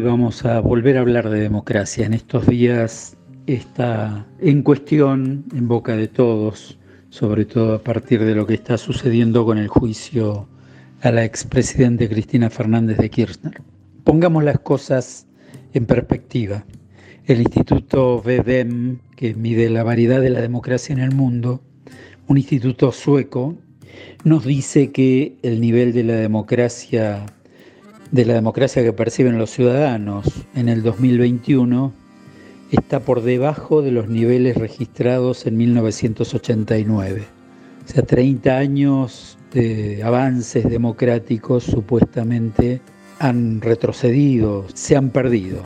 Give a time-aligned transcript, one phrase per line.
[0.00, 2.04] Vamos a volver a hablar de democracia.
[2.04, 6.78] En estos días está en cuestión, en boca de todos,
[7.08, 10.48] sobre todo a partir de lo que está sucediendo con el juicio
[11.00, 13.62] a la expresidente Cristina Fernández de Kirchner.
[14.04, 15.26] Pongamos las cosas
[15.72, 16.64] en perspectiva.
[17.24, 21.62] El Instituto VDEM, que mide la variedad de la democracia en el mundo,
[22.26, 23.56] un instituto sueco,
[24.24, 27.26] nos dice que el nivel de la democracia
[28.10, 31.92] de la democracia que perciben los ciudadanos en el 2021
[32.70, 37.24] está por debajo de los niveles registrados en 1989.
[37.84, 42.80] O sea, 30 años de avances democráticos supuestamente
[43.18, 45.62] han retrocedido, se han perdido.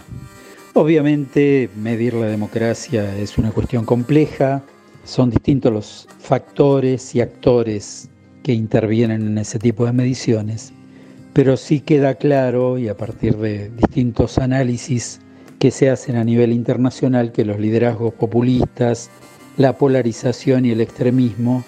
[0.75, 4.63] Obviamente medir la democracia es una cuestión compleja,
[5.05, 8.09] son distintos los factores y actores
[8.43, 10.73] que intervienen en ese tipo de mediciones
[11.33, 15.21] pero sí queda claro, y a partir de distintos análisis
[15.59, 19.11] que se hacen a nivel internacional, que los liderazgos populistas,
[19.57, 21.65] la polarización y el extremismo,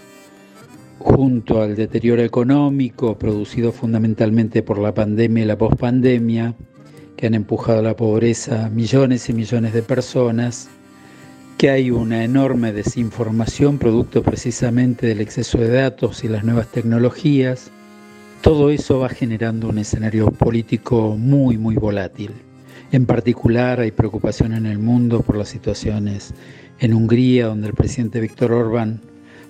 [0.98, 6.54] junto al deterioro económico producido fundamentalmente por la pandemia y la pospandemia,
[7.16, 10.68] que han empujado a la pobreza a millones y millones de personas,
[11.58, 17.70] que hay una enorme desinformación producto precisamente del exceso de datos y las nuevas tecnologías,
[18.42, 22.32] todo eso va generando un escenario político muy, muy volátil.
[22.90, 26.34] En particular hay preocupación en el mundo por las situaciones
[26.80, 29.00] en Hungría, donde el presidente Víctor Orbán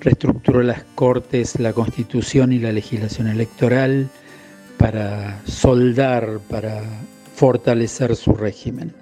[0.00, 4.08] reestructuró las cortes, la constitución y la legislación electoral
[4.76, 6.82] para soldar, para
[7.34, 8.92] fortalecer su régimen.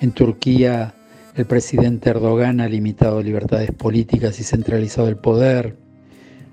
[0.00, 0.94] En Turquía,
[1.36, 5.76] el presidente Erdogan ha limitado libertades políticas y centralizado el poder.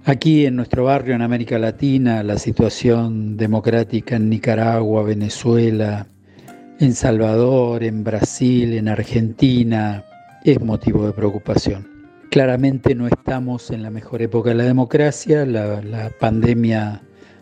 [0.08, 6.06] Aquí en nuestro barrio, en América Latina, la situación democrática en Nicaragua, Venezuela,
[6.80, 10.06] en Salvador, en Brasil, en Argentina,
[10.44, 11.88] es motivo de preocupación.
[12.30, 17.02] Claramente no estamos en la mejor época de la democracia, la, pandemia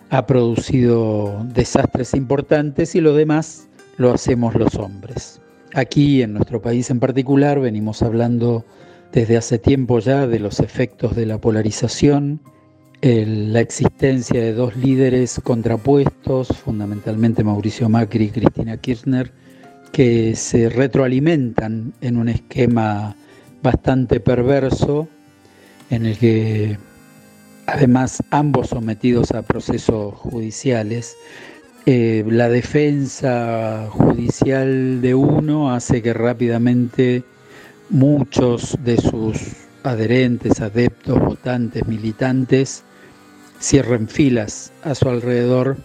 [0.09, 5.41] ha producido desastres importantes y lo demás lo hacemos los hombres.
[5.73, 8.63] Aquí, en nuestro país en particular, venimos hablando
[9.11, 12.39] desde hace tiempo ya de los efectos de la polarización,
[13.03, 19.29] la existencia de dos líderes contrapuestos, fundamentalmente Mauricio Macri y Cristina Kirchner,
[19.91, 23.17] que se retroalimentan en un esquema
[23.61, 25.09] bastante perverso
[25.89, 26.77] en el que
[27.65, 31.17] además ambos sometidos a procesos judiciales,
[31.85, 37.25] eh, la defensa judicial de uno hace que rápidamente
[37.89, 39.41] muchos de sus
[39.83, 42.85] adherentes, adeptos, votantes, militantes,
[43.63, 45.77] cierren filas a su alrededor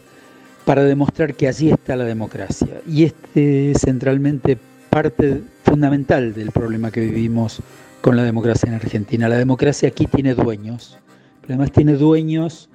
[0.65, 2.81] para demostrar que allí está la democracia.
[2.87, 4.59] Y este es centralmente
[4.91, 7.63] parte fundamental del problema que vivimos
[8.01, 9.29] con la democracia en Argentina.
[9.29, 10.99] La democracia aquí tiene dueños,
[11.41, 12.69] pero además tiene dueños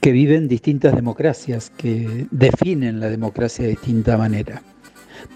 [0.00, 4.62] que viven distintas democracias, que definen la democracia de distinta manera.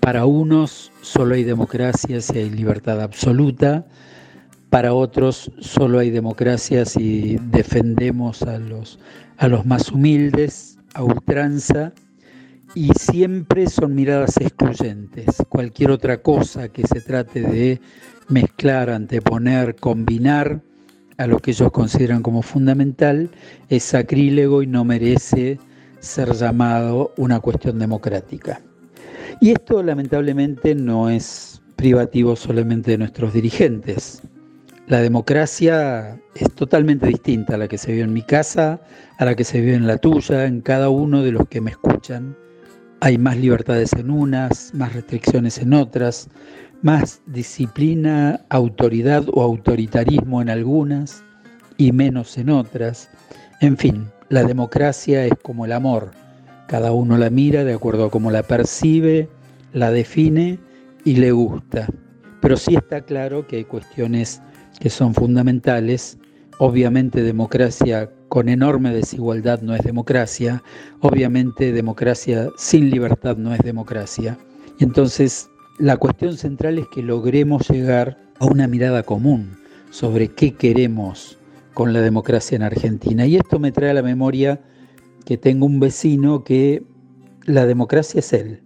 [0.00, 3.84] Para unos solo hay democracia si hay libertad absoluta,
[4.74, 8.98] para otros solo hay democracia si defendemos a los,
[9.36, 11.92] a los más humildes, a ultranza,
[12.74, 15.26] y siempre son miradas excluyentes.
[15.48, 17.80] Cualquier otra cosa que se trate de
[18.28, 20.60] mezclar, anteponer, combinar
[21.18, 23.30] a lo que ellos consideran como fundamental
[23.68, 25.60] es sacrílego y no merece
[26.00, 28.60] ser llamado una cuestión democrática.
[29.40, 34.20] Y esto lamentablemente no es privativo solamente de nuestros dirigentes.
[34.86, 38.82] La democracia es totalmente distinta a la que se vive en mi casa,
[39.16, 41.70] a la que se vive en la tuya, en cada uno de los que me
[41.70, 42.36] escuchan.
[43.00, 46.28] Hay más libertades en unas, más restricciones en otras,
[46.82, 51.24] más disciplina, autoridad o autoritarismo en algunas
[51.78, 53.08] y menos en otras.
[53.62, 56.10] En fin, la democracia es como el amor.
[56.68, 59.30] Cada uno la mira de acuerdo a cómo la percibe,
[59.72, 60.58] la define
[61.06, 61.86] y le gusta.
[62.42, 64.42] Pero sí está claro que hay cuestiones
[64.84, 66.18] que son fundamentales.
[66.58, 70.62] Obviamente democracia con enorme desigualdad no es democracia,
[71.00, 74.36] obviamente democracia sin libertad no es democracia.
[74.78, 75.48] Y entonces
[75.78, 79.56] la cuestión central es que logremos llegar a una mirada común
[79.88, 81.38] sobre qué queremos
[81.72, 83.24] con la democracia en Argentina.
[83.24, 84.60] Y esto me trae a la memoria
[85.24, 86.82] que tengo un vecino que
[87.46, 88.60] la democracia es él.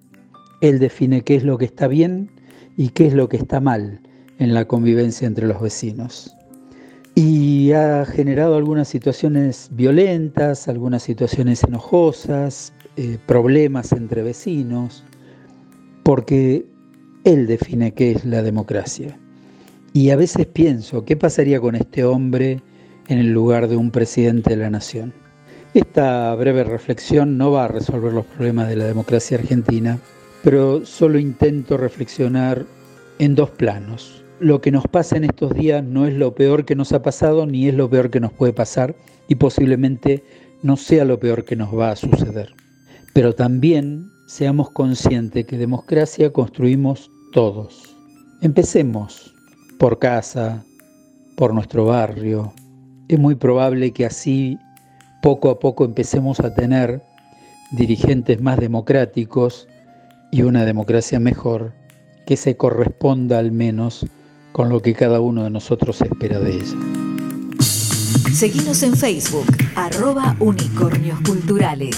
[0.63, 2.33] Él define qué es lo que está bien
[2.77, 4.01] y qué es lo que está mal
[4.39, 6.35] en la convivencia entre los vecinos.
[7.15, 15.05] Y ha generado algunas situaciones violentas, algunas situaciones enojosas, eh, problemas entre vecinos,
[16.05, 16.65] porque
[17.25, 19.19] él define qué es la democracia.
[19.93, 22.63] Y a veces pienso, ¿qué pasaría con este hombre
[23.09, 25.13] en el lugar de un presidente de la nación?
[25.75, 29.99] Esta breve reflexión no va a resolver los problemas de la democracia argentina,
[30.43, 32.65] pero solo intento reflexionar
[33.19, 34.18] en dos planos.
[34.41, 37.45] Lo que nos pasa en estos días no es lo peor que nos ha pasado
[37.45, 38.95] ni es lo peor que nos puede pasar
[39.27, 40.23] y posiblemente
[40.63, 42.55] no sea lo peor que nos va a suceder.
[43.15, 47.97] Pero también seamos conscientes que democracia construimos todos.
[48.41, 49.35] Empecemos
[49.81, 50.65] por casa,
[51.37, 52.53] por nuestro barrio.
[53.09, 54.57] Es muy probable que así
[55.21, 57.03] poco a poco empecemos a tener
[57.73, 59.67] dirigentes más democráticos
[60.31, 61.73] y una democracia mejor
[62.25, 64.07] que se corresponda al menos
[64.59, 66.77] con lo que cada uno de nosotros espera de ella.
[68.35, 69.47] Seguimos en Facebook,
[69.77, 71.97] arroba unicornios culturales.